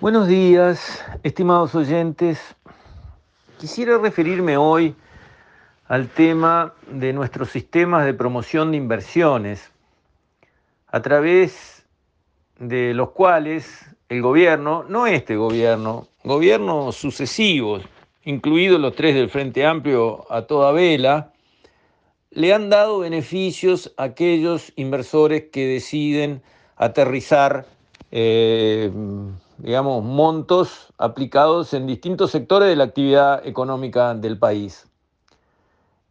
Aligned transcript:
Buenos 0.00 0.28
días, 0.28 1.04
estimados 1.22 1.74
oyentes. 1.74 2.40
Quisiera 3.58 3.98
referirme 3.98 4.56
hoy 4.56 4.94
al 5.88 6.08
tema 6.08 6.72
de 6.90 7.12
nuestros 7.12 7.50
sistemas 7.50 8.06
de 8.06 8.14
promoción 8.14 8.70
de 8.70 8.78
inversiones, 8.78 9.70
a 10.86 11.02
través 11.02 11.84
de 12.58 12.94
los 12.94 13.10
cuales 13.10 13.94
el 14.08 14.22
gobierno, 14.22 14.86
no 14.88 15.06
este 15.06 15.36
gobierno, 15.36 16.08
gobiernos 16.24 16.96
sucesivos, 16.96 17.82
incluidos 18.24 18.80
los 18.80 18.96
tres 18.96 19.14
del 19.14 19.28
Frente 19.28 19.66
Amplio 19.66 20.24
a 20.32 20.46
toda 20.46 20.72
vela, 20.72 21.34
le 22.30 22.54
han 22.54 22.70
dado 22.70 23.00
beneficios 23.00 23.92
a 23.98 24.04
aquellos 24.04 24.72
inversores 24.76 25.50
que 25.52 25.66
deciden 25.66 26.40
aterrizar 26.76 27.66
eh, 28.10 28.90
digamos, 29.62 30.02
montos 30.02 30.92
aplicados 30.98 31.74
en 31.74 31.86
distintos 31.86 32.30
sectores 32.30 32.68
de 32.68 32.76
la 32.76 32.84
actividad 32.84 33.46
económica 33.46 34.14
del 34.14 34.38
país. 34.38 34.86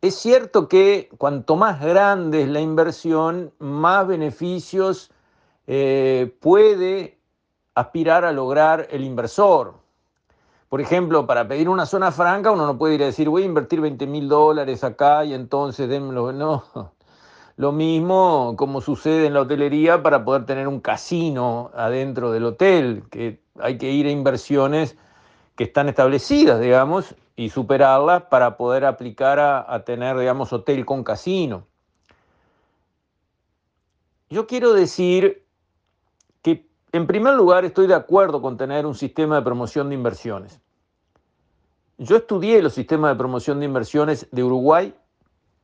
Es 0.01 0.15
cierto 0.15 0.67
que 0.67 1.09
cuanto 1.17 1.55
más 1.57 1.81
grande 1.81 2.43
es 2.43 2.49
la 2.49 2.61
inversión, 2.61 3.51
más 3.59 4.07
beneficios 4.07 5.11
eh, 5.67 6.33
puede 6.39 7.17
aspirar 7.75 8.23
a 8.23 8.31
lograr 8.31 8.87
el 8.91 9.03
inversor. 9.03 9.73
Por 10.69 10.81
ejemplo, 10.81 11.25
para 11.25 11.47
pedir 11.47 11.67
una 11.67 11.85
zona 11.85 12.11
franca, 12.11 12.51
uno 12.51 12.65
no 12.65 12.77
puede 12.77 12.95
ir 12.95 13.03
a 13.03 13.07
decir, 13.07 13.27
voy 13.27 13.43
a 13.43 13.45
invertir 13.45 13.81
20 13.81 14.05
mil 14.07 14.29
dólares 14.29 14.83
acá 14.83 15.25
y 15.25 15.33
entonces 15.33 15.89
démelo. 15.89 16.31
No, 16.33 16.63
lo 17.59 17.73
mismo 17.73 18.55
como 18.55 18.79
sucede 18.79 19.27
en 19.27 19.33
la 19.33 19.41
hotelería 19.41 20.01
para 20.01 20.23
poder 20.23 20.45
tener 20.45 20.65
un 20.69 20.79
casino 20.79 21.71
adentro 21.75 22.31
del 22.31 22.45
hotel, 22.45 23.03
que 23.11 23.43
hay 23.59 23.77
que 23.77 23.91
ir 23.91 24.07
a 24.07 24.11
inversiones 24.11 24.95
que 25.57 25.65
están 25.65 25.89
establecidas, 25.89 26.61
digamos, 26.61 27.15
y 27.35 27.49
superarlas 27.49 28.23
para 28.23 28.55
poder 28.55 28.85
aplicar 28.85 29.41
a, 29.41 29.83
tener, 29.83 30.17
digamos, 30.17 30.53
hotel 30.53 30.85
con 30.85 31.03
casino. 31.03 31.67
Yo 34.29 34.47
quiero 34.47 34.71
decir 34.71 35.45
que, 36.41 36.65
en 36.93 37.07
primer 37.07 37.33
lugar, 37.33 37.65
estoy 37.65 37.87
de 37.87 37.95
acuerdo 37.95 38.41
con 38.41 38.55
tener 38.55 38.85
un 38.85 38.95
sistema 38.95 39.35
de 39.35 39.41
promoción 39.41 39.89
de 39.89 39.95
inversiones. 39.95 40.61
Yo 41.97 42.15
estudié 42.15 42.61
los 42.61 42.73
sistemas 42.73 43.11
de 43.11 43.17
promoción 43.17 43.59
de 43.59 43.65
inversiones 43.65 44.29
de 44.31 44.45
Uruguay, 44.45 44.95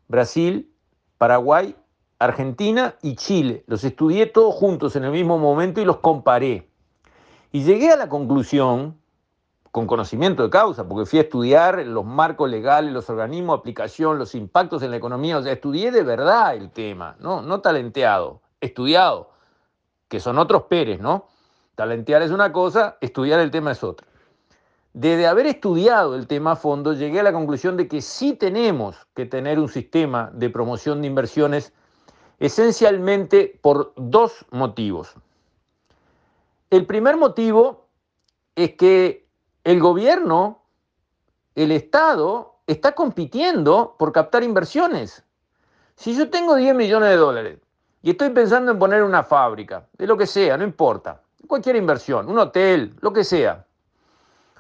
Brasil, 0.10 0.70
Paraguay 1.18 1.74
Argentina 2.20 2.96
y 3.02 3.16
Chile. 3.16 3.64
Los 3.68 3.84
estudié 3.84 4.26
todos 4.28 4.56
juntos 4.56 4.96
en 4.96 5.04
el 5.04 5.12
mismo 5.12 5.38
momento 5.38 5.82
y 5.82 5.86
los 5.86 5.98
comparé. 5.98 6.70
Y 7.52 7.64
llegué 7.64 7.92
a 7.92 7.98
la 7.98 8.10
conclusión, 8.10 8.98
con 9.72 9.88
conocimiento 9.88 10.44
de 10.44 10.50
causa, 10.50 10.88
porque 10.88 11.06
fui 11.06 11.20
a 11.20 11.24
estudiar 11.24 11.86
los 11.86 12.06
marcos 12.06 12.50
legales, 12.50 12.94
los 12.94 13.10
organismos 13.10 13.58
de 13.58 13.60
aplicación, 13.60 14.18
los 14.18 14.34
impactos 14.34 14.82
en 14.84 14.92
la 14.92 14.98
economía, 14.98 15.38
o 15.38 15.44
sea, 15.44 15.52
estudié 15.52 15.92
de 15.92 16.04
verdad 16.04 16.56
el 16.56 16.72
tema, 16.72 17.18
no, 17.20 17.42
no 17.42 17.60
talenteado, 17.60 18.42
estudiado, 18.62 19.32
que 20.08 20.22
son 20.22 20.38
otros 20.38 20.64
Pérez, 20.64 21.02
¿no? 21.02 21.28
Talentear 21.76 22.22
es 22.22 22.32
una 22.32 22.54
cosa, 22.54 22.98
estudiar 23.02 23.42
el 23.42 23.52
tema 23.52 23.72
es 23.72 23.84
otra. 23.84 24.08
Desde 24.94 25.28
haber 25.28 25.46
estudiado 25.46 26.16
el 26.16 26.26
tema 26.26 26.54
a 26.54 26.56
fondo, 26.56 26.94
llegué 26.94 27.20
a 27.20 27.24
la 27.24 27.34
conclusión 27.34 27.76
de 27.76 27.90
que 27.90 28.02
sí 28.02 28.32
tenemos 28.32 28.96
que 29.14 29.26
tener 29.26 29.60
un 29.60 29.68
sistema 29.68 30.32
de 30.34 30.50
promoción 30.50 31.02
de 31.02 31.08
inversiones 31.08 31.74
esencialmente 32.40 33.60
por 33.62 33.94
dos 33.96 34.46
motivos. 34.52 35.14
El 36.70 36.86
primer 36.86 37.18
motivo 37.18 37.88
es 38.56 38.76
que 38.76 39.28
el 39.64 39.80
gobierno, 39.80 40.62
el 41.56 41.72
Estado, 41.72 42.56
está 42.68 42.94
compitiendo 42.94 43.96
por 43.98 44.12
captar 44.12 44.44
inversiones. 44.44 45.24
Si 45.96 46.16
yo 46.16 46.30
tengo 46.30 46.56
10 46.56 46.76
millones 46.76 47.10
de 47.10 47.16
dólares 47.16 47.60
y 48.02 48.12
estoy 48.12 48.30
pensando 48.30 48.72
en 48.72 48.80
poner 48.80 49.04
una 49.04 49.24
fábrica, 49.24 49.88
de 49.94 50.08
lo 50.08 50.18
que 50.18 50.28
sea, 50.28 50.58
no 50.58 50.64
importa, 50.64 51.22
cualquier 51.48 51.76
inversión, 51.76 52.30
un 52.30 52.40
hotel, 52.40 52.96
lo 53.02 53.14
que 53.14 53.24
sea. 53.24 53.65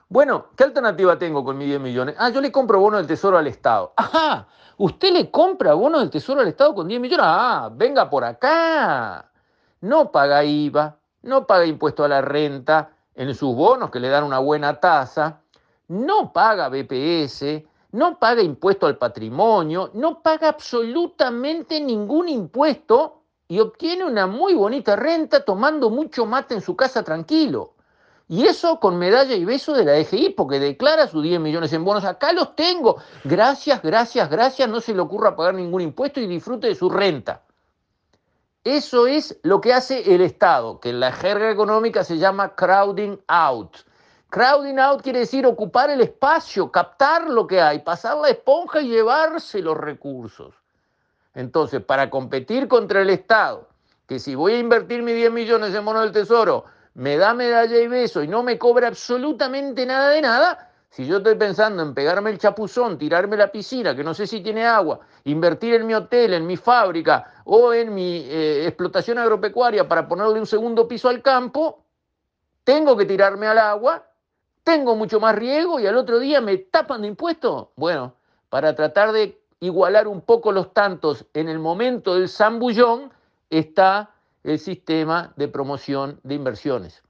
Bueno, 0.07 0.47
¿qué 0.55 0.63
alternativa 0.63 1.17
tengo 1.17 1.43
con 1.43 1.57
mis 1.57 1.67
10 1.67 1.79
millones? 1.79 2.15
Ah, 2.17 2.29
yo 2.29 2.41
le 2.41 2.51
compro 2.51 2.79
bono 2.79 2.97
del 2.97 3.07
tesoro 3.07 3.37
al 3.37 3.47
Estado. 3.47 3.93
Ajá, 3.95 4.47
¿Usted 4.77 5.13
le 5.13 5.31
compra 5.31 5.73
bonos 5.73 6.01
del 6.01 6.09
Tesoro 6.09 6.41
al 6.41 6.49
Estado 6.49 6.75
con 6.75 6.87
10 6.87 6.99
millones? 6.99 7.25
Ah, 7.27 7.69
venga 7.73 8.09
por 8.09 8.25
acá. 8.25 9.31
No 9.79 10.11
paga 10.11 10.43
IVA, 10.43 10.97
no 11.21 11.47
paga 11.47 11.65
impuesto 11.65 12.03
a 12.03 12.09
la 12.09 12.21
renta 12.21 12.91
en 13.13 13.33
sus 13.33 13.55
bonos 13.55 13.89
que 13.89 14.01
le 14.01 14.09
dan 14.09 14.25
una 14.25 14.39
buena 14.39 14.77
tasa, 14.81 15.39
no 15.87 16.33
paga 16.33 16.67
BPS, 16.67 17.63
no 17.93 18.19
paga 18.19 18.41
impuesto 18.41 18.87
al 18.87 18.97
patrimonio, 18.97 19.91
no 19.93 20.21
paga 20.21 20.49
absolutamente 20.49 21.79
ningún 21.79 22.27
impuesto 22.27 23.21
y 23.47 23.59
obtiene 23.59 24.03
una 24.03 24.27
muy 24.27 24.55
bonita 24.55 24.97
renta 24.97 25.45
tomando 25.45 25.89
mucho 25.89 26.25
mate 26.25 26.55
en 26.55 26.61
su 26.61 26.75
casa 26.75 27.01
tranquilo. 27.03 27.74
Y 28.27 28.45
eso 28.45 28.79
con 28.79 28.97
medalla 28.97 29.35
y 29.35 29.45
beso 29.45 29.73
de 29.73 29.85
la 29.85 29.93
DGI, 29.93 30.31
porque 30.31 30.59
declara 30.59 31.07
sus 31.07 31.21
10 31.21 31.39
millones 31.39 31.71
en 31.73 31.85
bonos. 31.85 32.05
Acá 32.05 32.33
los 32.33 32.55
tengo. 32.55 32.97
Gracias, 33.23 33.81
gracias, 33.83 34.29
gracias. 34.29 34.67
No 34.67 34.81
se 34.81 34.95
le 34.95 35.01
ocurra 35.01 35.35
pagar 35.35 35.53
ningún 35.53 35.81
impuesto 35.81 36.19
y 36.19 36.27
disfrute 36.27 36.67
de 36.67 36.75
su 36.75 36.89
renta. 36.89 37.43
Eso 38.63 39.05
es 39.05 39.39
lo 39.43 39.61
que 39.61 39.73
hace 39.73 40.15
el 40.15 40.21
Estado, 40.21 40.79
que 40.79 40.89
en 40.89 40.99
la 40.99 41.11
jerga 41.11 41.51
económica 41.51 42.03
se 42.03 42.17
llama 42.17 42.55
crowding 42.55 43.19
out. 43.27 43.77
Crowding 44.29 44.79
out 44.79 45.03
quiere 45.03 45.19
decir 45.19 45.45
ocupar 45.45 45.91
el 45.91 46.01
espacio, 46.01 46.71
captar 46.71 47.29
lo 47.29 47.45
que 47.45 47.61
hay, 47.61 47.79
pasar 47.79 48.17
la 48.17 48.29
esponja 48.29 48.81
y 48.81 48.89
llevarse 48.89 49.61
los 49.61 49.77
recursos. 49.77 50.55
Entonces, 51.35 51.83
para 51.83 52.09
competir 52.09 52.67
contra 52.67 53.03
el 53.03 53.11
Estado, 53.11 53.67
que 54.07 54.17
si 54.17 54.33
voy 54.33 54.53
a 54.53 54.59
invertir 54.59 55.03
mis 55.03 55.15
10 55.15 55.31
millones 55.31 55.75
en 55.75 55.85
bonos 55.85 56.01
del 56.01 56.11
Tesoro, 56.11 56.65
me 56.95 57.17
da 57.17 57.33
medalla 57.33 57.77
y 57.77 57.87
beso 57.87 58.23
y 58.23 58.27
no 58.27 58.43
me 58.43 58.57
cobra 58.57 58.87
absolutamente 58.87 59.85
nada 59.85 60.09
de 60.09 60.21
nada, 60.21 60.71
si 60.89 61.05
yo 61.05 61.17
estoy 61.17 61.35
pensando 61.35 61.83
en 61.83 61.93
pegarme 61.93 62.29
el 62.29 62.37
chapuzón, 62.37 62.97
tirarme 62.97 63.35
la 63.35 63.51
piscina, 63.51 63.93
que 63.93 64.03
no 64.03 64.13
sé 64.13 64.25
si 64.25 64.41
tiene 64.41 64.65
agua, 64.65 65.01
invertir 65.25 65.75
en 65.75 65.85
mi 65.85 65.93
hotel, 65.93 66.33
en 66.33 66.47
mi 66.47 66.55
fábrica 66.55 67.43
o 67.43 67.73
en 67.73 67.93
mi 67.93 68.19
eh, 68.19 68.65
explotación 68.65 69.17
agropecuaria 69.17 69.87
para 69.87 70.07
ponerle 70.07 70.39
un 70.39 70.47
segundo 70.47 70.87
piso 70.87 71.09
al 71.09 71.21
campo, 71.21 71.83
tengo 72.63 72.95
que 72.95 73.05
tirarme 73.05 73.45
al 73.47 73.57
agua, 73.57 74.07
tengo 74.63 74.95
mucho 74.95 75.19
más 75.19 75.35
riego 75.35 75.81
y 75.81 75.87
al 75.87 75.97
otro 75.97 76.17
día 76.17 76.39
me 76.39 76.57
tapan 76.57 77.01
de 77.01 77.09
impuestos. 77.09 77.67
Bueno, 77.75 78.15
para 78.49 78.73
tratar 78.73 79.11
de 79.11 79.41
igualar 79.59 80.07
un 80.07 80.21
poco 80.21 80.53
los 80.53 80.73
tantos 80.73 81.25
en 81.33 81.49
el 81.49 81.59
momento 81.59 82.15
del 82.15 82.29
zambullón, 82.29 83.11
está 83.49 84.14
el 84.45 84.59
sistema 84.59 85.33
de 85.35 85.47
promoción 85.47 86.19
de 86.23 86.35
inversiones. 86.35 87.03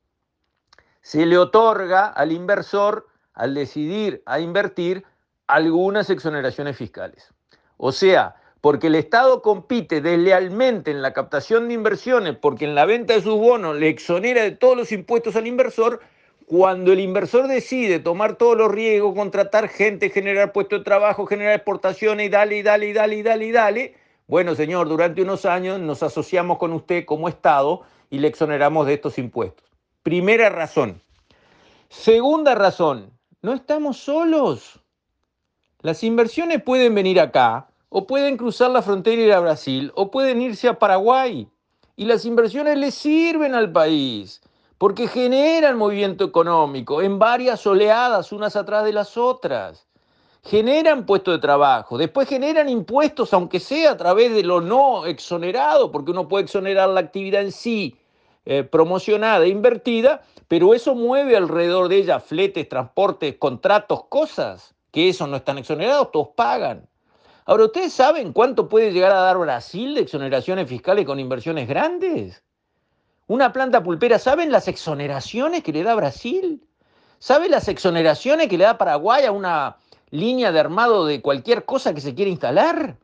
Se 1.02 1.26
le 1.26 1.38
otorga 1.38 2.08
al 2.08 2.32
inversor, 2.32 3.08
al 3.34 3.54
decidir 3.54 4.24
a 4.26 4.40
invertir, 4.40 5.04
algunas 5.48 6.10
exoneraciones 6.10 6.78
fiscales. 6.78 7.32
O 7.78 7.92
sea, 7.92 8.36
porque 8.62 8.88
el 8.88 8.96
Estado 8.96 9.42
compite 9.42 10.02
deslealmente 10.02 10.90
en 10.90 11.02
la 11.02 11.14
captación 11.14 11.68
de 11.68 11.76
inversiones, 11.76 12.36
porque 12.36 12.66
en 12.66 12.74
la 12.74 12.86
venta 12.86 13.14
de 13.14 13.22
sus 13.22 13.36
bonos 13.36 13.76
le 13.76 13.90
exonera 13.90 14.42
de 14.42 14.52
todos 14.52 14.76
los 14.76 14.92
impuestos 14.92 15.36
al 15.36 15.46
inversor, 15.46 16.02
cuando 16.48 16.94
el 16.94 17.00
inversor 17.00 17.48
decide 17.48 18.00
tomar 18.00 18.38
todos 18.38 18.58
los 18.58 18.72
riesgos, 18.72 19.14
contratar 19.14 19.68
gente, 19.68 20.10
generar 20.10 20.52
puestos 20.52 20.80
de 20.80 20.86
trabajo, 20.86 21.26
generar 21.26 21.56
exportaciones 21.56 22.28
y 22.28 22.30
dale, 22.30 22.58
y 22.58 22.64
dale, 22.64 22.88
y 22.88 22.94
dale, 22.94 23.16
y 23.18 23.24
dale, 23.24 23.46
y 23.46 23.52
dale, 23.52 23.96
bueno, 24.28 24.56
señor, 24.56 24.90
durante 24.90 25.22
unos 25.22 25.46
años 25.46 25.80
nos 25.80 26.02
asociamos 26.02 26.58
con 26.58 26.74
usted 26.74 27.06
como 27.06 27.30
Estado 27.30 27.82
y 28.10 28.18
le 28.20 28.28
exoneramos 28.28 28.88
de 28.88 28.96
estos 28.96 29.20
impuestos. 29.20 29.70
Primera 30.02 30.50
razón. 30.50 31.00
Segunda 31.90 32.56
razón, 32.56 33.12
no 33.44 33.54
estamos 33.54 33.98
solos. 33.98 34.80
Las 35.82 36.04
inversiones 36.04 36.64
pueden 36.64 36.96
venir 36.96 37.20
acá, 37.20 37.68
o 37.90 38.08
pueden 38.08 38.36
cruzar 38.36 38.72
la 38.72 38.82
frontera 38.82 39.22
y 39.22 39.26
ir 39.26 39.34
a 39.34 39.40
Brasil, 39.40 39.92
o 39.96 40.10
pueden 40.10 40.42
irse 40.42 40.68
a 40.68 40.80
Paraguay. 40.80 41.48
Y 41.96 42.06
las 42.06 42.26
inversiones 42.26 42.80
le 42.80 42.90
sirven 42.90 43.54
al 43.54 43.72
país, 43.72 44.42
porque 44.80 45.08
generan 45.08 45.78
movimiento 45.78 46.26
económico 46.26 47.04
en 47.04 47.20
varias 47.20 47.66
oleadas, 47.68 48.32
unas 48.32 48.56
atrás 48.56 48.84
de 48.86 48.94
las 48.94 49.18
otras 49.18 49.88
generan 50.46 51.08
puestos 51.08 51.34
de 51.34 51.40
trabajo, 51.40 51.98
después 51.98 52.30
generan 52.30 52.70
impuestos, 52.70 53.34
aunque 53.34 53.60
sea 53.60 53.92
a 53.92 53.98
través 53.98 54.34
de 54.34 54.44
lo 54.44 54.62
no 54.62 55.08
exonerado, 55.08 55.92
porque 55.92 56.12
uno 56.12 56.28
puede 56.28 56.44
exonerar 56.44 56.90
la 56.90 57.00
actividad 57.00 57.42
en 57.42 57.52
sí 57.52 57.98
eh, 58.46 58.64
promocionada, 58.64 59.48
invertida, 59.48 60.22
pero 60.48 60.76
eso 60.76 60.94
mueve 60.94 61.36
alrededor 61.36 61.90
de 61.90 61.98
ella 61.98 62.20
fletes, 62.20 62.70
transportes, 62.70 63.38
contratos, 63.40 64.06
cosas, 64.08 64.76
que 64.92 65.10
eso 65.10 65.26
no 65.26 65.38
están 65.38 65.58
exonerados, 65.58 66.12
todos 66.12 66.30
pagan. 66.36 66.88
Ahora, 67.46 67.66
¿ustedes 67.66 67.94
saben 67.94 68.32
cuánto 68.32 68.70
puede 68.70 68.92
llegar 68.92 69.12
a 69.12 69.22
dar 69.22 69.38
Brasil 69.40 69.96
de 69.96 70.02
exoneraciones 70.02 70.70
fiscales 70.70 71.06
con 71.06 71.20
inversiones 71.20 71.68
grandes? 71.68 72.44
Una 73.28 73.52
planta 73.52 73.82
pulpera, 73.84 74.20
¿saben 74.20 74.52
las 74.52 74.68
exoneraciones 74.68 75.64
que 75.64 75.74
le 75.74 75.82
da 75.82 75.96
Brasil? 75.96 76.64
¿Saben 77.18 77.50
las 77.50 77.68
exoneraciones 77.68 78.48
que 78.48 78.58
le 78.60 78.66
da 78.66 78.78
Paraguay 78.78 79.26
a 79.26 79.32
una 79.32 79.78
línea 80.12 80.52
de 80.52 80.60
armado 80.60 81.06
de 81.06 81.22
cualquier 81.22 81.66
cosa 81.66 81.94
que 81.94 82.02
se 82.02 82.16
quiera 82.16 82.32
instalar? 82.32 82.98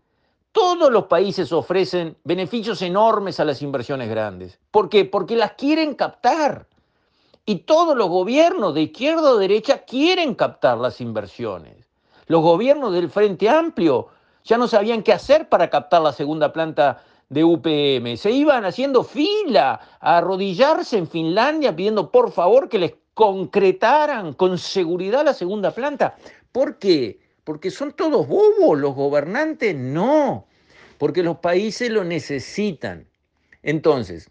Todos 0.51 0.91
los 0.91 1.05
países 1.05 1.53
ofrecen 1.53 2.17
beneficios 2.23 2.81
enormes 2.81 3.39
a 3.39 3.45
las 3.45 3.61
inversiones 3.61 4.09
grandes. 4.09 4.59
¿Por 4.69 4.89
qué? 4.89 5.05
Porque 5.05 5.35
las 5.35 5.53
quieren 5.53 5.95
captar. 5.95 6.67
Y 7.45 7.59
todos 7.59 7.95
los 7.97 8.09
gobiernos 8.09 8.73
de 8.73 8.83
izquierda 8.83 9.31
o 9.31 9.37
derecha 9.37 9.79
quieren 9.79 10.35
captar 10.35 10.77
las 10.77 10.99
inversiones. 11.01 11.89
Los 12.27 12.41
gobiernos 12.41 12.93
del 12.93 13.09
Frente 13.09 13.49
Amplio 13.49 14.07
ya 14.43 14.57
no 14.57 14.67
sabían 14.67 15.03
qué 15.03 15.13
hacer 15.13 15.49
para 15.49 15.69
captar 15.69 16.01
la 16.01 16.11
segunda 16.11 16.51
planta 16.51 17.03
de 17.29 17.43
UPM. 17.45 18.17
Se 18.17 18.31
iban 18.31 18.65
haciendo 18.65 19.03
fila 19.03 19.79
a 19.99 20.17
arrodillarse 20.17 20.97
en 20.97 21.07
Finlandia 21.07 21.75
pidiendo 21.75 22.11
por 22.11 22.31
favor 22.31 22.67
que 22.67 22.77
les 22.79 22.93
concretaran 23.21 24.33
con 24.33 24.57
seguridad 24.57 25.23
la 25.23 25.35
segunda 25.35 25.75
planta. 25.75 26.15
¿Por 26.51 26.79
qué? 26.79 27.19
Porque 27.43 27.69
son 27.69 27.91
todos 27.91 28.27
bobos, 28.27 28.79
los 28.79 28.95
gobernantes 28.95 29.75
no, 29.75 30.47
porque 30.97 31.21
los 31.21 31.37
países 31.37 31.91
lo 31.91 32.03
necesitan. 32.03 33.07
Entonces, 33.61 34.27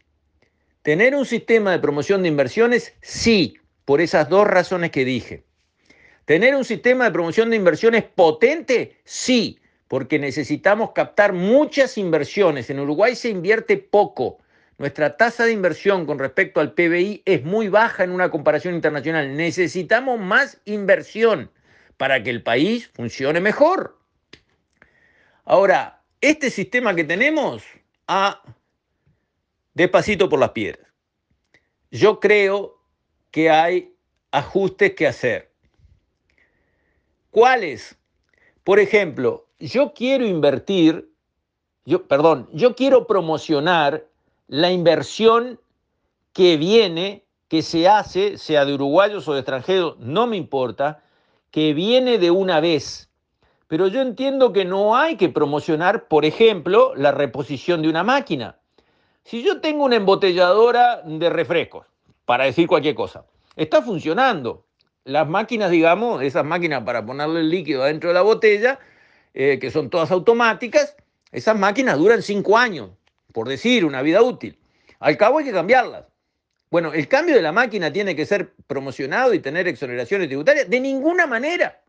tener 0.83 1.15
un 1.15 1.25
sistema 1.25 1.71
de 1.71 1.79
promoción 1.79 2.23
de 2.23 2.31
inversiones, 2.31 2.93
sí, 3.01 3.59
por 3.85 4.01
esas 4.01 4.29
dos 4.29 4.45
razones 4.45 4.91
que 4.91 5.05
dije. 5.05 5.45
Tener 6.25 6.57
un 6.57 6.65
sistema 6.65 7.05
de 7.05 7.13
promoción 7.13 7.49
de 7.51 7.57
inversiones 7.59 8.03
potente, 8.03 8.97
sí, 9.05 9.61
porque 9.87 10.19
necesitamos 10.19 10.91
captar 10.91 11.33
muchas 11.33 11.97
inversiones. 11.97 12.69
En 12.71 12.81
Uruguay 12.81 13.15
se 13.15 13.29
invierte 13.29 13.77
poco. 13.77 14.39
Nuestra 14.81 15.19
tasa 15.19 15.45
de 15.45 15.53
inversión 15.53 16.07
con 16.07 16.19
respecto 16.19 16.59
al 16.59 16.73
PBI 16.73 17.23
es 17.27 17.45
muy 17.45 17.69
baja 17.69 18.03
en 18.03 18.13
una 18.13 18.31
comparación 18.31 18.75
internacional. 18.75 19.37
Necesitamos 19.37 20.19
más 20.19 20.59
inversión 20.65 21.51
para 21.99 22.23
que 22.23 22.31
el 22.31 22.43
país 22.43 22.89
funcione 22.95 23.41
mejor. 23.41 23.99
Ahora, 25.45 26.03
este 26.23 26.49
sistema 26.49 26.95
que 26.95 27.05
tenemos, 27.05 27.63
a 28.09 28.43
despacito 29.75 30.31
por 30.31 30.41
las 30.41 30.53
piedras. 30.53 30.91
Yo 31.91 32.19
creo 32.19 32.83
que 33.31 33.51
hay 33.51 33.95
ajustes 34.31 34.95
que 34.95 35.07
hacer. 35.07 35.53
¿Cuáles? 37.31 37.99
Por 38.65 38.81
ejemplo, 38.81 39.47
yo 39.59 39.93
quiero 39.93 40.25
invertir, 40.25 41.13
yo, 41.85 42.09
perdón, 42.09 42.49
yo 42.55 42.75
quiero 42.75 43.07
promocionar 43.07 44.10
la 44.51 44.73
inversión 44.73 45.61
que 46.33 46.57
viene, 46.57 47.25
que 47.47 47.63
se 47.63 47.87
hace, 47.87 48.37
sea 48.37 48.65
de 48.65 48.75
uruguayos 48.75 49.29
o 49.29 49.33
de 49.33 49.41
extranjeros, 49.41 49.97
no 50.01 50.27
me 50.27 50.37
importa, 50.37 51.05
que 51.53 51.73
viene 51.73 52.19
de 52.19 52.33
una 52.33 52.59
vez. 52.59 53.09
Pero 53.69 53.87
yo 53.87 54.03
entiendo 54.03 54.53
que 54.53 54.65
no 54.65 54.97
hay 54.97 55.17
que 55.17 55.29
promocionar, 55.29 56.09
por 56.09 56.25
ejemplo, 56.25 56.93
la 56.97 57.13
reposición 57.13 57.81
de 57.83 57.91
una 57.91 58.03
máquina. 58.03 58.59
Si 59.23 59.45
yo 59.45 59.61
tengo 59.61 59.85
una 59.85 59.95
embotelladora 59.95 61.03
de 61.05 61.31
refrescos, 61.31 61.87
para 62.25 62.47
decir 62.47 62.67
cualquier 62.67 62.97
cosa, 62.97 63.27
está 63.55 63.83
funcionando. 63.83 64.67
Las 65.05 65.29
máquinas, 65.29 65.71
digamos, 65.71 66.23
esas 66.23 66.45
máquinas 66.45 66.83
para 66.83 67.07
ponerle 67.07 67.39
el 67.41 67.51
líquido 67.51 67.85
adentro 67.85 68.11
de 68.11 68.15
la 68.15 68.23
botella, 68.23 68.81
eh, 69.33 69.61
que 69.61 69.71
son 69.71 69.91
todas 69.91 70.11
automáticas, 70.11 70.97
esas 71.31 71.57
máquinas 71.57 71.99
duran 71.99 72.21
cinco 72.21 72.59
años, 72.59 72.91
por 73.33 73.49
decir, 73.49 73.85
una 73.85 74.03
vida 74.03 74.23
útil. 74.23 74.59
Al 74.99 75.17
cabo 75.17 75.39
hay 75.39 75.45
que 75.45 75.53
cambiarlas. 75.53 76.07
Bueno, 76.71 76.93
el 76.93 77.09
cambio 77.09 77.35
de 77.35 77.43
la 77.43 77.53
máquina 77.53 77.93
tiene 77.93 78.15
que 78.15 78.27
ser 78.27 78.53
promocionado 78.67 79.35
y 79.35 79.41
tener 79.41 79.67
exoneraciones 79.67 80.29
tributarias. 80.29 80.71
De 80.71 80.79
ninguna 80.79 81.27
manera. 81.27 81.83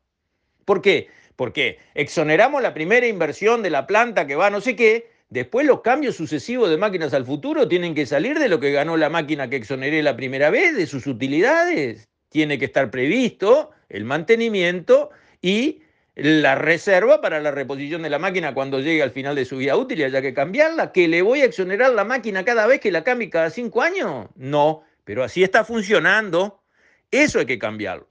¿Por 0.66 0.82
qué? 0.82 1.10
Porque 1.36 1.78
exoneramos 1.94 2.62
la 2.62 2.74
primera 2.74 3.06
inversión 3.08 3.62
de 3.62 3.70
la 3.70 3.86
planta 3.86 4.26
que 4.26 4.36
va 4.36 4.50
no 4.50 4.62
sé 4.62 4.76
qué, 4.76 5.12
después 5.30 5.66
los 5.66 5.82
cambios 5.82 6.16
sucesivos 6.16 6.70
de 6.70 6.78
máquinas 6.78 7.14
al 7.14 7.26
futuro 7.26 7.68
tienen 7.68 7.94
que 7.94 8.06
salir 8.06 8.40
de 8.40 8.50
lo 8.50 8.60
que 8.60 8.72
ganó 8.72 8.98
la 8.98 9.10
máquina 9.10 9.50
que 9.50 9.58
exoneré 9.58 10.02
la 10.02 10.16
primera 10.16 10.50
vez, 10.50 10.76
de 10.76 10.88
sus 10.88 11.06
utilidades. 11.06 12.10
Tiene 12.30 12.58
que 12.58 12.66
estar 12.66 12.90
previsto 12.90 13.72
el 13.90 14.06
mantenimiento 14.06 15.12
y 15.42 15.81
la 16.16 16.56
reserva 16.56 17.22
para 17.22 17.40
la 17.40 17.52
reposición 17.52 18.02
de 18.02 18.10
la 18.10 18.20
máquina 18.20 18.54
cuando 18.54 18.80
llegue 18.80 19.02
al 19.02 19.12
final 19.12 19.36
de 19.36 19.46
su 19.46 19.58
vida 19.58 19.78
útil 19.78 20.00
y 20.00 20.04
haya 20.04 20.22
que 20.22 20.34
cambiarla, 20.34 20.92
que 20.92 21.08
le 21.08 21.22
voy 21.22 21.42
a 21.42 21.46
exonerar 21.46 21.94
la 21.94 22.04
máquina 22.04 22.44
cada 22.44 22.68
vez 22.68 22.82
que 22.82 22.92
la 22.92 23.04
cambie 23.04 23.30
cada 23.30 23.50
cinco 23.50 23.82
años. 23.82 24.28
No, 24.36 24.84
pero 25.04 25.24
así 25.24 25.44
está 25.44 25.64
funcionando. 25.64 26.62
Eso 27.10 27.40
hay 27.40 27.46
que 27.46 27.60
cambiarlo. 27.60 28.08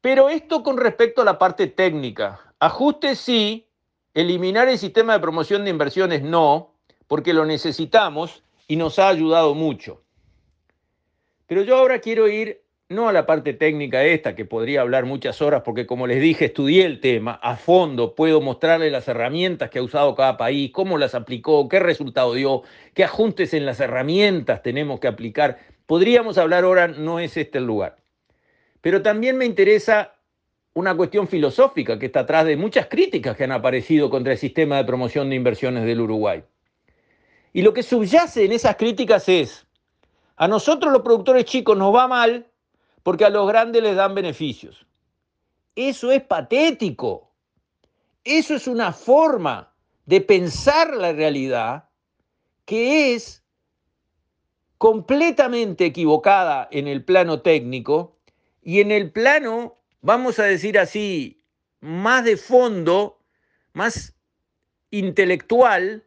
Pero 0.00 0.28
esto 0.28 0.62
con 0.64 0.76
respecto 0.76 1.22
a 1.22 1.24
la 1.24 1.38
parte 1.38 1.68
técnica. 1.68 2.40
Ajuste 2.58 3.14
sí, 3.14 3.68
eliminar 4.14 4.68
el 4.68 4.78
sistema 4.78 5.14
de 5.14 5.20
promoción 5.20 5.64
de 5.64 5.70
inversiones 5.70 6.22
no, 6.22 6.74
porque 7.06 7.32
lo 7.32 7.44
necesitamos 7.44 8.42
y 8.66 8.76
nos 8.76 8.98
ha 8.98 9.08
ayudado 9.08 9.54
mucho. 9.54 10.02
Pero 11.46 11.62
yo 11.62 11.76
ahora 11.76 12.00
quiero 12.00 12.28
ir 12.28 12.61
no 12.92 13.08
a 13.08 13.12
la 13.12 13.26
parte 13.26 13.52
técnica 13.52 14.04
esta, 14.04 14.36
que 14.36 14.44
podría 14.44 14.82
hablar 14.82 15.04
muchas 15.04 15.42
horas, 15.42 15.62
porque 15.64 15.86
como 15.86 16.06
les 16.06 16.20
dije, 16.20 16.46
estudié 16.46 16.84
el 16.84 17.00
tema 17.00 17.32
a 17.42 17.56
fondo, 17.56 18.14
puedo 18.14 18.40
mostrarles 18.40 18.92
las 18.92 19.08
herramientas 19.08 19.70
que 19.70 19.78
ha 19.78 19.82
usado 19.82 20.14
cada 20.14 20.36
país, 20.36 20.70
cómo 20.72 20.98
las 20.98 21.14
aplicó, 21.14 21.68
qué 21.68 21.80
resultado 21.80 22.34
dio, 22.34 22.62
qué 22.94 23.04
ajustes 23.04 23.54
en 23.54 23.66
las 23.66 23.80
herramientas 23.80 24.62
tenemos 24.62 25.00
que 25.00 25.08
aplicar. 25.08 25.58
Podríamos 25.86 26.38
hablar 26.38 26.64
ahora, 26.64 26.88
no 26.88 27.18
es 27.18 27.36
este 27.36 27.58
el 27.58 27.64
lugar. 27.64 27.96
Pero 28.80 29.02
también 29.02 29.36
me 29.36 29.46
interesa 29.46 30.14
una 30.74 30.96
cuestión 30.96 31.28
filosófica 31.28 31.98
que 31.98 32.06
está 32.06 32.20
atrás 32.20 32.46
de 32.46 32.56
muchas 32.56 32.86
críticas 32.86 33.36
que 33.36 33.44
han 33.44 33.52
aparecido 33.52 34.10
contra 34.10 34.32
el 34.32 34.38
sistema 34.38 34.76
de 34.76 34.84
promoción 34.84 35.30
de 35.30 35.36
inversiones 35.36 35.84
del 35.84 36.00
Uruguay. 36.00 36.42
Y 37.52 37.62
lo 37.62 37.74
que 37.74 37.82
subyace 37.82 38.44
en 38.44 38.52
esas 38.52 38.76
críticas 38.76 39.28
es, 39.28 39.66
a 40.36 40.48
nosotros 40.48 40.92
los 40.92 41.02
productores 41.02 41.44
chicos 41.44 41.76
nos 41.76 41.94
va 41.94 42.08
mal 42.08 42.46
porque 43.02 43.24
a 43.24 43.30
los 43.30 43.46
grandes 43.48 43.82
les 43.82 43.96
dan 43.96 44.14
beneficios. 44.14 44.86
Eso 45.74 46.10
es 46.12 46.22
patético. 46.22 47.30
Eso 48.24 48.54
es 48.54 48.66
una 48.68 48.92
forma 48.92 49.72
de 50.06 50.20
pensar 50.20 50.94
la 50.96 51.12
realidad 51.12 51.88
que 52.64 53.14
es 53.14 53.42
completamente 54.78 55.86
equivocada 55.86 56.68
en 56.70 56.88
el 56.88 57.04
plano 57.04 57.40
técnico 57.40 58.16
y 58.62 58.80
en 58.80 58.90
el 58.90 59.10
plano, 59.10 59.78
vamos 60.00 60.38
a 60.38 60.44
decir 60.44 60.78
así, 60.78 61.44
más 61.80 62.24
de 62.24 62.36
fondo, 62.36 63.18
más 63.72 64.14
intelectual, 64.90 66.04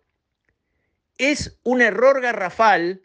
es 1.17 1.57
un 1.63 1.81
error 1.81 2.21
garrafal 2.21 3.04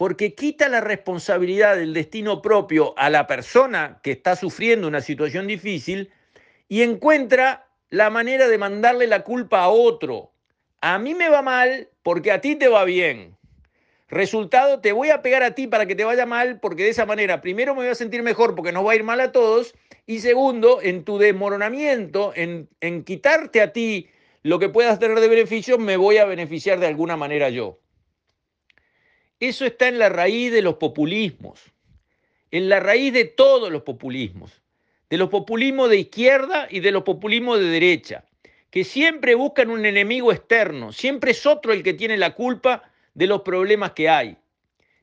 porque 0.00 0.34
quita 0.34 0.70
la 0.70 0.80
responsabilidad 0.80 1.76
del 1.76 1.92
destino 1.92 2.40
propio 2.40 2.94
a 2.96 3.10
la 3.10 3.26
persona 3.26 4.00
que 4.02 4.12
está 4.12 4.34
sufriendo 4.34 4.88
una 4.88 5.02
situación 5.02 5.46
difícil 5.46 6.10
y 6.68 6.80
encuentra 6.80 7.68
la 7.90 8.08
manera 8.08 8.48
de 8.48 8.56
mandarle 8.56 9.06
la 9.06 9.24
culpa 9.24 9.60
a 9.60 9.68
otro. 9.68 10.32
A 10.80 10.98
mí 10.98 11.14
me 11.14 11.28
va 11.28 11.42
mal 11.42 11.90
porque 12.02 12.32
a 12.32 12.40
ti 12.40 12.56
te 12.56 12.68
va 12.68 12.84
bien. 12.84 13.36
Resultado, 14.08 14.80
te 14.80 14.92
voy 14.92 15.10
a 15.10 15.20
pegar 15.20 15.42
a 15.42 15.54
ti 15.54 15.66
para 15.66 15.84
que 15.84 15.94
te 15.94 16.04
vaya 16.04 16.24
mal 16.24 16.60
porque 16.60 16.84
de 16.84 16.88
esa 16.88 17.04
manera, 17.04 17.42
primero 17.42 17.74
me 17.74 17.82
voy 17.82 17.90
a 17.90 17.94
sentir 17.94 18.22
mejor 18.22 18.54
porque 18.54 18.72
nos 18.72 18.86
va 18.86 18.92
a 18.92 18.96
ir 18.96 19.04
mal 19.04 19.20
a 19.20 19.32
todos 19.32 19.74
y 20.06 20.20
segundo, 20.20 20.80
en 20.80 21.04
tu 21.04 21.18
desmoronamiento, 21.18 22.32
en, 22.34 22.70
en 22.80 23.04
quitarte 23.04 23.60
a 23.60 23.74
ti 23.74 24.08
lo 24.44 24.58
que 24.58 24.70
puedas 24.70 24.98
tener 24.98 25.20
de 25.20 25.28
beneficio, 25.28 25.76
me 25.76 25.98
voy 25.98 26.16
a 26.16 26.24
beneficiar 26.24 26.80
de 26.80 26.86
alguna 26.86 27.18
manera 27.18 27.50
yo. 27.50 27.80
Eso 29.40 29.64
está 29.64 29.88
en 29.88 29.98
la 29.98 30.10
raíz 30.10 30.52
de 30.52 30.60
los 30.60 30.74
populismos, 30.74 31.60
en 32.50 32.68
la 32.68 32.78
raíz 32.78 33.14
de 33.14 33.24
todos 33.24 33.72
los 33.72 33.82
populismos, 33.82 34.60
de 35.08 35.16
los 35.16 35.30
populismos 35.30 35.88
de 35.88 35.96
izquierda 35.96 36.68
y 36.70 36.80
de 36.80 36.92
los 36.92 37.04
populismos 37.04 37.58
de 37.58 37.64
derecha, 37.64 38.24
que 38.70 38.84
siempre 38.84 39.34
buscan 39.34 39.70
un 39.70 39.86
enemigo 39.86 40.30
externo, 40.30 40.92
siempre 40.92 41.30
es 41.30 41.46
otro 41.46 41.72
el 41.72 41.82
que 41.82 41.94
tiene 41.94 42.18
la 42.18 42.34
culpa 42.34 42.82
de 43.14 43.26
los 43.26 43.40
problemas 43.40 43.92
que 43.92 44.10
hay. 44.10 44.36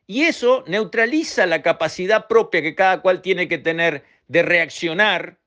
Y 0.05 0.23
eso 0.23 0.63
neutraliza 0.67 1.47
la 1.47 1.63
capacidad 1.63 2.27
propia 2.27 2.61
que 2.61 2.75
cada 2.75 3.01
cual 3.01 3.23
tiene 3.23 3.47
que 3.47 3.57
tener 3.57 4.03
de 4.27 4.43
reaccionar, 4.43 5.37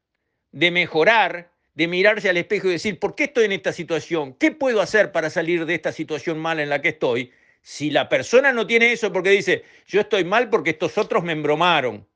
de 0.50 0.72
mejorar, 0.72 1.52
de 1.74 1.86
mirarse 1.86 2.28
al 2.28 2.36
espejo 2.36 2.68
y 2.68 2.72
decir, 2.72 2.98
¿por 2.98 3.14
qué 3.14 3.24
estoy 3.24 3.44
en 3.44 3.52
esta 3.52 3.72
situación? 3.72 4.34
¿Qué 4.34 4.50
puedo 4.50 4.80
hacer 4.80 5.12
para 5.12 5.30
salir 5.30 5.64
de 5.64 5.76
esta 5.76 5.92
situación 5.92 6.40
mala 6.40 6.62
en 6.64 6.68
la 6.68 6.82
que 6.82 6.88
estoy? 6.88 7.30
Si 7.62 7.90
la 7.90 8.08
persona 8.08 8.52
no 8.52 8.66
tiene 8.66 8.92
eso 8.92 9.12
porque 9.12 9.30
dice, 9.30 9.64
yo 9.86 10.00
estoy 10.00 10.24
mal 10.24 10.48
porque 10.48 10.70
estos 10.70 10.96
otros 10.98 11.22
me 11.22 11.32
embromaron. 11.32 12.06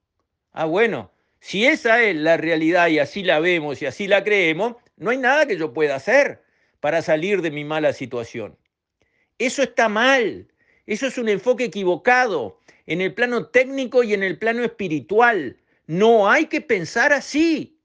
Ah, 0.53 0.65
bueno, 0.65 1.11
si 1.41 1.67
esa 1.67 2.03
es 2.03 2.17
la 2.17 2.37
realidad 2.37 2.89
y 2.89 2.99
así 2.99 3.23
la 3.23 3.41
vemos 3.41 3.83
y 3.83 3.87
así 3.87 4.07
la 4.07 4.25
creemos, 4.25 4.77
no 4.97 5.11
hay 5.11 5.19
nada 5.19 5.47
que 5.47 5.59
yo 5.59 5.73
pueda 5.73 5.97
hacer 5.97 6.43
para 6.81 7.03
salir 7.03 7.43
de 7.43 7.51
mi 7.51 7.65
mala 7.65 7.93
situación. 7.93 8.57
Eso 9.39 9.63
está 9.63 9.89
mal. 9.89 10.49
Eso 10.87 11.07
es 11.07 11.19
un 11.19 11.29
enfoque 11.29 11.65
equivocado 11.65 12.61
en 12.87 13.01
el 13.01 13.15
plano 13.15 13.47
técnico 13.47 14.03
y 14.03 14.15
en 14.15 14.23
el 14.23 14.39
plano 14.39 14.65
espiritual. 14.65 15.57
No 15.87 16.31
hay 16.31 16.47
que 16.47 16.61
pensar 16.61 17.13
así. 17.13 17.79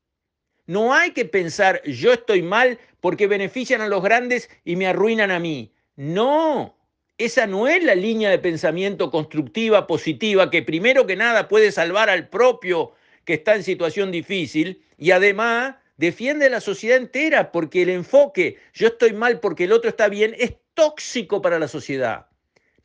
No 0.65 0.93
hay 0.93 1.11
que 1.11 1.25
pensar 1.25 1.81
yo 1.83 2.13
estoy 2.13 2.41
mal 2.41 2.79
porque 3.01 3.27
benefician 3.27 3.81
a 3.81 3.87
los 3.87 4.03
grandes 4.03 4.49
y 4.63 4.75
me 4.75 4.87
arruinan 4.87 5.31
a 5.31 5.39
mí. 5.39 5.73
No, 5.95 6.77
esa 7.19 7.45
no 7.45 7.67
es 7.67 7.83
la 7.83 7.95
línea 7.95 8.29
de 8.29 8.39
pensamiento 8.39 9.11
constructiva, 9.11 9.87
positiva, 9.87 10.49
que 10.49 10.63
primero 10.63 11.05
que 11.05 11.17
nada 11.17 11.49
puede 11.49 11.71
salvar 11.73 12.09
al 12.09 12.29
propio 12.29 12.93
que 13.25 13.33
está 13.33 13.55
en 13.55 13.63
situación 13.63 14.09
difícil 14.09 14.81
y 14.97 15.11
además 15.11 15.75
defiende 15.97 16.45
a 16.45 16.49
la 16.49 16.61
sociedad 16.61 16.97
entera 16.97 17.51
porque 17.51 17.81
el 17.81 17.89
enfoque 17.89 18.57
yo 18.73 18.87
estoy 18.87 19.11
mal 19.11 19.41
porque 19.41 19.65
el 19.65 19.73
otro 19.73 19.89
está 19.89 20.07
bien 20.07 20.33
es 20.39 20.53
tóxico 20.73 21.41
para 21.41 21.59
la 21.59 21.67
sociedad. 21.67 22.27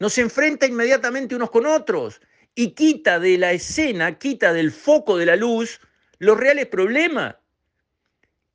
Nos 0.00 0.18
enfrenta 0.18 0.66
inmediatamente 0.66 1.36
unos 1.36 1.50
con 1.52 1.64
otros 1.64 2.20
y 2.56 2.72
quita 2.72 3.20
de 3.20 3.38
la 3.38 3.52
escena, 3.52 4.18
quita 4.18 4.52
del 4.52 4.72
foco 4.72 5.16
de 5.16 5.26
la 5.26 5.36
luz 5.36 5.80
los 6.18 6.36
reales 6.36 6.66
problemas. 6.66 7.36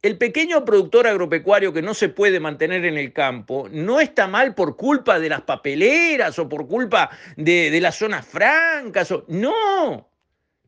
El 0.02 0.18
pequeño 0.18 0.64
productor 0.64 1.08
agropecuario 1.08 1.74
que 1.74 1.82
no 1.82 1.94
se 1.94 2.08
puede 2.08 2.40
mantener 2.40 2.86
en 2.86 2.98
el 2.98 3.12
campo 3.12 3.68
no 3.70 4.00
está 4.00 4.28
mal 4.28 4.56
por 4.56 4.78
culpa 4.78 5.20
de 5.20 5.28
las 5.28 5.42
papeleras 5.42 6.40
o 6.40 6.48
por 6.48 6.68
culpa 6.68 7.10
de, 7.36 7.78
las 7.82 7.98
zonas 7.98 8.26
francas. 8.26 9.14
No, 9.28 10.10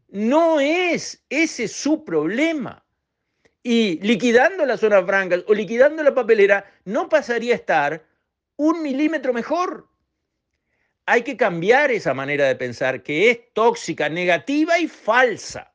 no 0.09 0.59
es 0.59 1.23
ese 1.29 1.69
su 1.69 2.03
problema. 2.03 2.83
Y 3.63 3.99
liquidando 4.01 4.65
las 4.65 4.81
zonas 4.81 5.05
francas 5.05 5.45
o 5.47 5.53
liquidando 5.53 6.03
la 6.03 6.13
papelera, 6.13 6.65
no 6.83 7.07
pasaría 7.07 7.53
a 7.53 7.57
estar 7.57 8.05
un 8.57 8.83
milímetro 8.83 9.31
mejor. 9.31 9.87
Hay 11.05 11.21
que 11.21 11.37
cambiar 11.37 11.89
esa 11.89 12.13
manera 12.13 12.47
de 12.47 12.55
pensar 12.57 13.01
que 13.01 13.31
es 13.31 13.53
tóxica, 13.53 14.09
negativa 14.09 14.77
y 14.77 14.89
falsa. 14.89 15.71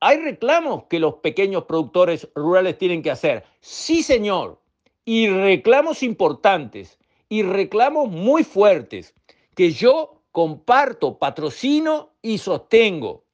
¿Hay 0.00 0.18
reclamos 0.18 0.84
que 0.84 1.00
los 1.00 1.14
pequeños 1.16 1.64
productores 1.64 2.28
rurales 2.34 2.78
tienen 2.78 3.02
que 3.02 3.10
hacer? 3.10 3.44
Sí, 3.60 4.02
señor. 4.02 4.60
Y 5.04 5.28
reclamos 5.28 6.02
importantes 6.02 6.98
y 7.28 7.42
reclamos 7.42 8.08
muy 8.08 8.44
fuertes 8.44 9.14
que 9.54 9.72
yo 9.72 10.22
comparto, 10.30 11.18
patrocino 11.18 12.10
y 12.22 12.38
sostengo. 12.38 13.24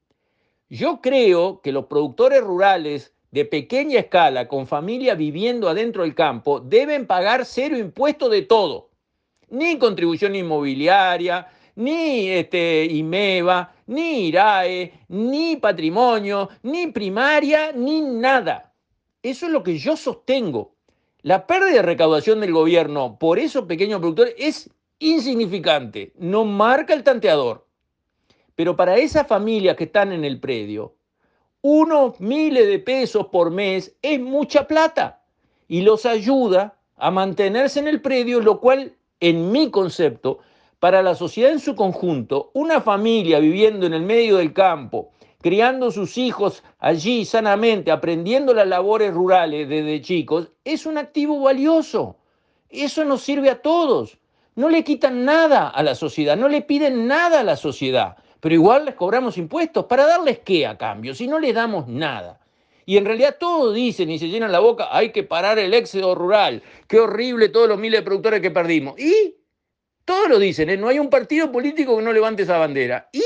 Yo 0.70 1.02
creo 1.02 1.60
que 1.60 1.72
los 1.72 1.84
productores 1.84 2.40
rurales 2.40 3.14
de 3.30 3.44
pequeña 3.44 3.98
escala, 4.00 4.48
con 4.48 4.66
familia 4.66 5.14
viviendo 5.14 5.68
adentro 5.68 6.02
del 6.02 6.14
campo, 6.14 6.60
deben 6.60 7.06
pagar 7.06 7.44
cero 7.44 7.76
impuesto 7.76 8.30
de 8.30 8.42
todo. 8.42 8.90
Ni 9.50 9.76
contribución 9.76 10.34
inmobiliaria, 10.34 11.48
ni 11.74 12.28
este, 12.30 12.86
IMEVA, 12.86 13.73
ni 13.86 14.28
IRAE, 14.28 14.92
ni 15.08 15.56
patrimonio, 15.56 16.48
ni 16.62 16.88
primaria, 16.88 17.72
ni 17.72 18.00
nada. 18.00 18.72
Eso 19.22 19.46
es 19.46 19.52
lo 19.52 19.62
que 19.62 19.78
yo 19.78 19.96
sostengo. 19.96 20.74
La 21.22 21.46
pérdida 21.46 21.76
de 21.76 21.82
recaudación 21.82 22.40
del 22.40 22.52
gobierno 22.52 23.18
por 23.18 23.38
esos 23.38 23.64
pequeños 23.64 24.00
productores 24.00 24.34
es 24.38 24.70
insignificante, 24.98 26.12
no 26.18 26.44
marca 26.44 26.92
el 26.92 27.02
tanteador. 27.02 27.66
Pero 28.54 28.76
para 28.76 28.96
esas 28.96 29.26
familias 29.26 29.76
que 29.76 29.84
están 29.84 30.12
en 30.12 30.24
el 30.24 30.38
predio, 30.38 30.94
unos 31.62 32.20
miles 32.20 32.66
de 32.68 32.78
pesos 32.78 33.28
por 33.28 33.50
mes 33.50 33.96
es 34.02 34.20
mucha 34.20 34.66
plata 34.68 35.22
y 35.66 35.80
los 35.80 36.04
ayuda 36.04 36.76
a 36.96 37.10
mantenerse 37.10 37.80
en 37.80 37.88
el 37.88 38.00
predio, 38.00 38.40
lo 38.40 38.60
cual, 38.60 38.94
en 39.20 39.50
mi 39.50 39.70
concepto, 39.70 40.40
para 40.78 41.02
la 41.02 41.14
sociedad 41.14 41.52
en 41.52 41.60
su 41.60 41.74
conjunto, 41.74 42.50
una 42.54 42.80
familia 42.80 43.38
viviendo 43.38 43.86
en 43.86 43.94
el 43.94 44.02
medio 44.02 44.36
del 44.36 44.52
campo, 44.52 45.12
criando 45.40 45.90
sus 45.90 46.16
hijos 46.18 46.62
allí 46.78 47.24
sanamente, 47.24 47.90
aprendiendo 47.90 48.54
las 48.54 48.66
labores 48.66 49.12
rurales 49.12 49.68
desde 49.68 50.00
chicos, 50.00 50.50
es 50.64 50.86
un 50.86 50.98
activo 50.98 51.40
valioso. 51.40 52.16
Eso 52.70 53.04
nos 53.04 53.22
sirve 53.22 53.50
a 53.50 53.60
todos. 53.60 54.18
No 54.56 54.68
le 54.68 54.84
quitan 54.84 55.24
nada 55.24 55.68
a 55.68 55.82
la 55.82 55.94
sociedad, 55.94 56.36
no 56.36 56.48
le 56.48 56.62
piden 56.62 57.06
nada 57.06 57.40
a 57.40 57.44
la 57.44 57.56
sociedad, 57.56 58.16
pero 58.40 58.54
igual 58.54 58.84
les 58.84 58.94
cobramos 58.94 59.36
impuestos. 59.36 59.86
¿Para 59.86 60.06
darles 60.06 60.38
qué 60.40 60.66
a 60.66 60.78
cambio? 60.78 61.14
Si 61.14 61.26
no 61.26 61.38
les 61.38 61.54
damos 61.54 61.88
nada. 61.88 62.40
Y 62.86 62.96
en 62.96 63.04
realidad 63.04 63.36
todos 63.38 63.74
dicen 63.74 64.10
y 64.10 64.18
se 64.18 64.28
llenan 64.28 64.52
la 64.52 64.60
boca, 64.60 64.88
hay 64.90 65.10
que 65.10 65.22
parar 65.22 65.58
el 65.58 65.72
éxodo 65.74 66.14
rural, 66.14 66.62
qué 66.86 67.00
horrible 67.00 67.48
todos 67.48 67.68
los 67.68 67.78
miles 67.78 68.00
de 68.00 68.04
productores 68.04 68.40
que 68.40 68.50
perdimos. 68.50 68.98
¿Y? 68.98 69.34
Todos 70.04 70.28
lo 70.28 70.38
dicen, 70.38 70.70
¿eh? 70.70 70.76
no 70.76 70.88
hay 70.88 70.98
un 70.98 71.10
partido 71.10 71.50
político 71.50 71.96
que 71.96 72.02
no 72.02 72.12
levante 72.12 72.42
esa 72.42 72.58
bandera. 72.58 73.08
¿Y? 73.12 73.22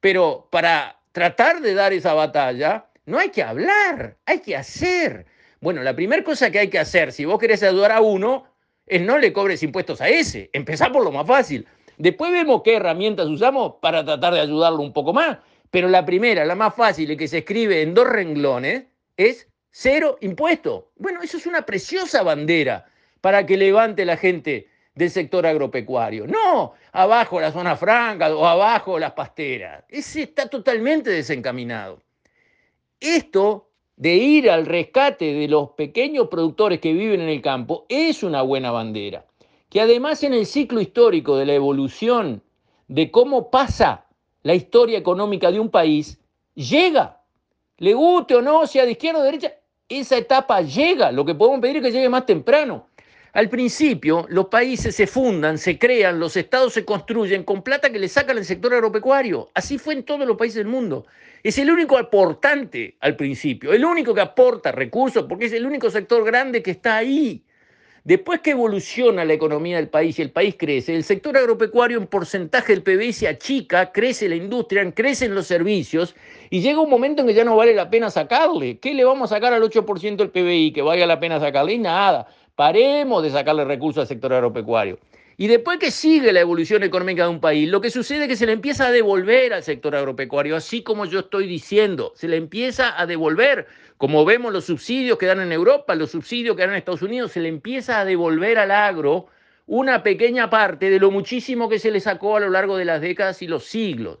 Pero 0.00 0.48
para 0.50 1.00
tratar 1.12 1.60
de 1.60 1.74
dar 1.74 1.92
esa 1.92 2.12
batalla, 2.14 2.86
no 3.06 3.18
hay 3.18 3.30
que 3.30 3.42
hablar, 3.42 4.16
hay 4.26 4.40
que 4.40 4.56
hacer. 4.56 5.26
Bueno, 5.60 5.82
la 5.82 5.96
primera 5.96 6.22
cosa 6.22 6.50
que 6.50 6.58
hay 6.58 6.68
que 6.68 6.78
hacer, 6.78 7.12
si 7.12 7.24
vos 7.24 7.38
querés 7.38 7.62
ayudar 7.62 7.92
a 7.92 8.00
uno, 8.00 8.44
es 8.86 9.00
no 9.00 9.18
le 9.18 9.32
cobres 9.32 9.62
impuestos 9.62 10.00
a 10.00 10.08
ese. 10.08 10.50
Empezar 10.52 10.92
por 10.92 11.02
lo 11.02 11.10
más 11.10 11.26
fácil. 11.26 11.66
Después 11.96 12.30
vemos 12.30 12.60
qué 12.62 12.76
herramientas 12.76 13.26
usamos 13.26 13.76
para 13.80 14.04
tratar 14.04 14.34
de 14.34 14.40
ayudarlo 14.40 14.80
un 14.80 14.92
poco 14.92 15.12
más. 15.12 15.38
Pero 15.70 15.88
la 15.88 16.04
primera, 16.04 16.44
la 16.44 16.54
más 16.54 16.74
fácil 16.74 17.10
y 17.10 17.16
que 17.16 17.28
se 17.28 17.38
escribe 17.38 17.82
en 17.82 17.94
dos 17.94 18.06
renglones, 18.06 18.84
es 19.16 19.48
cero 19.70 20.18
impuesto. 20.20 20.90
Bueno, 20.96 21.22
eso 21.22 21.36
es 21.36 21.46
una 21.46 21.62
preciosa 21.62 22.22
bandera 22.22 22.86
para 23.20 23.46
que 23.46 23.56
levante 23.56 24.04
la 24.04 24.16
gente 24.16 24.68
del 24.96 25.10
sector 25.10 25.46
agropecuario. 25.46 26.26
No, 26.26 26.72
abajo 26.90 27.40
la 27.40 27.52
zona 27.52 27.76
franca 27.76 28.34
o 28.34 28.44
abajo 28.44 28.98
las 28.98 29.12
pasteras. 29.12 29.84
Ese 29.88 30.22
está 30.22 30.48
totalmente 30.48 31.10
desencaminado. 31.10 32.02
Esto 32.98 33.68
de 33.96 34.14
ir 34.16 34.50
al 34.50 34.66
rescate 34.66 35.32
de 35.32 35.48
los 35.48 35.70
pequeños 35.70 36.28
productores 36.28 36.80
que 36.80 36.92
viven 36.92 37.20
en 37.20 37.28
el 37.28 37.42
campo 37.42 37.84
es 37.88 38.22
una 38.22 38.42
buena 38.42 38.70
bandera, 38.70 39.26
que 39.68 39.80
además 39.80 40.22
en 40.22 40.32
el 40.32 40.46
ciclo 40.46 40.80
histórico 40.80 41.36
de 41.36 41.46
la 41.46 41.54
evolución 41.54 42.42
de 42.88 43.10
cómo 43.10 43.50
pasa 43.50 44.06
la 44.42 44.54
historia 44.54 44.98
económica 44.98 45.50
de 45.50 45.60
un 45.60 45.70
país, 45.70 46.18
llega, 46.54 47.20
le 47.78 47.92
guste 47.92 48.36
o 48.36 48.42
no, 48.42 48.66
sea 48.66 48.86
de 48.86 48.92
izquierda 48.92 49.20
o 49.20 49.22
de 49.22 49.32
derecha, 49.32 49.52
esa 49.88 50.16
etapa 50.16 50.62
llega. 50.62 51.12
Lo 51.12 51.24
que 51.24 51.34
podemos 51.34 51.60
pedir 51.60 51.76
es 51.76 51.82
que 51.82 51.92
llegue 51.92 52.08
más 52.08 52.24
temprano. 52.24 52.86
Al 53.36 53.50
principio, 53.50 54.24
los 54.30 54.46
países 54.46 54.96
se 54.96 55.06
fundan, 55.06 55.58
se 55.58 55.78
crean, 55.78 56.18
los 56.18 56.38
estados 56.38 56.72
se 56.72 56.86
construyen 56.86 57.44
con 57.44 57.60
plata 57.60 57.92
que 57.92 57.98
le 57.98 58.08
sacan 58.08 58.38
al 58.38 58.46
sector 58.46 58.72
agropecuario. 58.72 59.50
Así 59.52 59.76
fue 59.76 59.92
en 59.92 60.04
todos 60.04 60.26
los 60.26 60.38
países 60.38 60.56
del 60.56 60.68
mundo. 60.68 61.04
Es 61.42 61.58
el 61.58 61.70
único 61.70 61.98
aportante 61.98 62.96
al 62.98 63.14
principio, 63.14 63.74
el 63.74 63.84
único 63.84 64.14
que 64.14 64.22
aporta 64.22 64.72
recursos, 64.72 65.26
porque 65.28 65.44
es 65.44 65.52
el 65.52 65.66
único 65.66 65.90
sector 65.90 66.24
grande 66.24 66.62
que 66.62 66.70
está 66.70 66.96
ahí. 66.96 67.44
Después 68.04 68.40
que 68.40 68.52
evoluciona 68.52 69.22
la 69.26 69.34
economía 69.34 69.76
del 69.76 69.88
país 69.88 70.18
y 70.18 70.22
el 70.22 70.30
país 70.30 70.54
crece, 70.56 70.94
el 70.94 71.04
sector 71.04 71.36
agropecuario 71.36 71.98
en 71.98 72.06
porcentaje 72.06 72.72
del 72.72 72.84
PBI 72.84 73.12
se 73.12 73.28
achica, 73.28 73.92
crece 73.92 74.30
la 74.30 74.36
industria, 74.36 74.90
crecen 74.92 75.34
los 75.34 75.46
servicios 75.46 76.14
y 76.48 76.60
llega 76.62 76.80
un 76.80 76.88
momento 76.88 77.20
en 77.20 77.28
que 77.28 77.34
ya 77.34 77.44
no 77.44 77.56
vale 77.56 77.74
la 77.74 77.90
pena 77.90 78.08
sacarle. 78.08 78.78
¿Qué 78.78 78.94
le 78.94 79.04
vamos 79.04 79.30
a 79.30 79.34
sacar 79.34 79.52
al 79.52 79.62
8% 79.62 80.16
del 80.16 80.30
PBI 80.30 80.72
que 80.72 80.80
valga 80.80 81.04
la 81.04 81.20
pena 81.20 81.38
sacarle? 81.38 81.76
nada. 81.76 82.28
Paremos 82.56 83.22
de 83.22 83.30
sacarle 83.30 83.66
recursos 83.66 84.00
al 84.00 84.08
sector 84.08 84.32
agropecuario. 84.32 84.98
Y 85.36 85.46
después 85.48 85.78
que 85.78 85.90
sigue 85.90 86.32
la 86.32 86.40
evolución 86.40 86.82
económica 86.82 87.24
de 87.24 87.28
un 87.28 87.40
país, 87.40 87.68
lo 87.68 87.82
que 87.82 87.90
sucede 87.90 88.22
es 88.22 88.28
que 88.28 88.36
se 88.36 88.46
le 88.46 88.52
empieza 88.52 88.86
a 88.86 88.90
devolver 88.90 89.52
al 89.52 89.62
sector 89.62 89.94
agropecuario, 89.94 90.56
así 90.56 90.82
como 90.82 91.04
yo 91.04 91.20
estoy 91.20 91.46
diciendo, 91.46 92.12
se 92.16 92.26
le 92.26 92.38
empieza 92.38 92.98
a 92.98 93.04
devolver, 93.04 93.66
como 93.98 94.24
vemos 94.24 94.54
los 94.54 94.64
subsidios 94.64 95.18
que 95.18 95.26
dan 95.26 95.40
en 95.40 95.52
Europa, 95.52 95.94
los 95.94 96.10
subsidios 96.10 96.56
que 96.56 96.62
dan 96.62 96.70
en 96.70 96.76
Estados 96.76 97.02
Unidos, 97.02 97.32
se 97.32 97.40
le 97.40 97.50
empieza 97.50 98.00
a 98.00 98.06
devolver 98.06 98.58
al 98.58 98.70
agro 98.70 99.26
una 99.66 100.02
pequeña 100.02 100.48
parte 100.48 100.88
de 100.88 100.98
lo 100.98 101.10
muchísimo 101.10 101.68
que 101.68 101.78
se 101.78 101.90
le 101.90 102.00
sacó 102.00 102.36
a 102.36 102.40
lo 102.40 102.48
largo 102.48 102.78
de 102.78 102.86
las 102.86 103.02
décadas 103.02 103.42
y 103.42 103.46
los 103.46 103.64
siglos. 103.64 104.20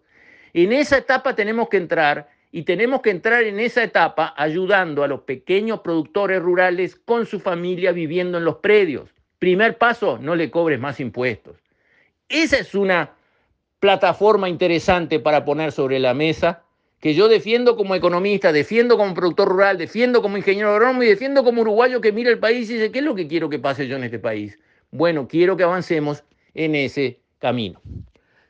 En 0.52 0.72
esa 0.72 0.98
etapa 0.98 1.34
tenemos 1.34 1.70
que 1.70 1.78
entrar 1.78 2.28
y 2.56 2.62
tenemos 2.62 3.02
que 3.02 3.10
entrar 3.10 3.42
en 3.42 3.60
esa 3.60 3.82
etapa 3.82 4.32
ayudando 4.34 5.04
a 5.04 5.08
los 5.08 5.20
pequeños 5.20 5.80
productores 5.80 6.40
rurales 6.40 6.96
con 6.96 7.26
su 7.26 7.38
familia 7.38 7.92
viviendo 7.92 8.38
en 8.38 8.46
los 8.46 8.56
predios. 8.56 9.10
Primer 9.38 9.76
paso, 9.76 10.16
no 10.18 10.34
le 10.34 10.50
cobres 10.50 10.80
más 10.80 10.98
impuestos. 10.98 11.58
Esa 12.30 12.56
es 12.56 12.74
una 12.74 13.10
plataforma 13.78 14.48
interesante 14.48 15.20
para 15.20 15.44
poner 15.44 15.70
sobre 15.70 15.98
la 15.98 16.14
mesa 16.14 16.62
que 16.98 17.12
yo 17.12 17.28
defiendo 17.28 17.76
como 17.76 17.94
economista, 17.94 18.52
defiendo 18.52 18.96
como 18.96 19.12
productor 19.12 19.48
rural, 19.48 19.76
defiendo 19.76 20.22
como 20.22 20.38
ingeniero 20.38 20.70
agrónomo 20.70 21.02
y 21.02 21.08
defiendo 21.08 21.44
como 21.44 21.60
uruguayo 21.60 22.00
que 22.00 22.10
mira 22.10 22.30
el 22.30 22.38
país 22.38 22.70
y 22.70 22.76
dice, 22.76 22.90
¿qué 22.90 23.00
es 23.00 23.04
lo 23.04 23.14
que 23.14 23.28
quiero 23.28 23.50
que 23.50 23.58
pase 23.58 23.86
yo 23.86 23.96
en 23.96 24.04
este 24.04 24.18
país? 24.18 24.58
Bueno, 24.90 25.28
quiero 25.28 25.58
que 25.58 25.64
avancemos 25.64 26.24
en 26.54 26.74
ese 26.74 27.20
camino. 27.38 27.82